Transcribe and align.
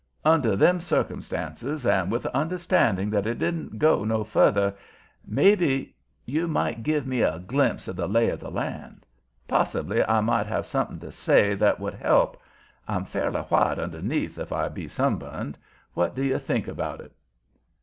Under 0.25 0.55
them 0.55 0.81
circumstances, 0.81 1.85
and 1.85 2.11
with 2.11 2.23
the 2.23 2.35
understanding 2.35 3.11
that 3.11 3.27
it 3.27 3.37
didn't 3.37 3.77
go 3.77 4.03
no 4.03 4.23
farther, 4.23 4.73
maybe 5.27 5.95
you 6.25 6.47
might 6.47 6.81
give 6.81 7.05
me 7.05 7.21
a 7.21 7.37
glimpse 7.37 7.87
of 7.87 7.95
the 7.97 8.07
lay 8.07 8.29
of 8.29 8.39
the 8.39 8.49
land. 8.49 9.05
Possibly 9.47 10.03
I 10.03 10.19
might 10.21 10.47
have 10.47 10.65
something 10.65 10.97
to 11.01 11.11
say 11.11 11.53
that 11.53 11.79
would 11.79 11.93
help. 11.93 12.41
I'm 12.87 13.05
fairly 13.05 13.41
white 13.41 13.77
underneath, 13.77 14.39
if 14.39 14.51
I 14.51 14.69
be 14.69 14.87
sunburned. 14.87 15.55
What 15.93 16.15
do 16.15 16.23
you 16.23 16.39
think 16.39 16.67
about 16.67 16.99
it?" 16.99 17.11